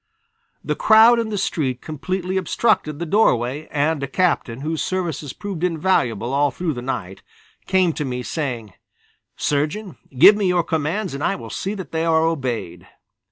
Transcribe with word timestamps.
The 0.63 0.73
crowd 0.75 1.19
in 1.19 1.29
the 1.29 1.37
street 1.37 1.79
completely 1.79 2.35
obstructed 2.35 2.97
the 2.97 3.05
doorway 3.05 3.67
and 3.69 4.01
a 4.01 4.07
captain, 4.07 4.61
whose 4.61 4.81
services 4.81 5.31
proved 5.31 5.63
invaluable 5.63 6.33
all 6.33 6.49
through 6.49 6.73
the 6.73 6.81
night, 6.81 7.21
came 7.67 7.93
to 7.93 8.03
me, 8.03 8.23
saying: 8.23 8.73
"Surgeon, 9.37 9.99
give 10.17 10.35
me 10.35 10.47
your 10.47 10.63
commands 10.63 11.13
and 11.13 11.23
I 11.23 11.35
will 11.35 11.51
see 11.51 11.75
that 11.75 11.91
they 11.91 12.03
are 12.03 12.25
obeyed." 12.25 12.87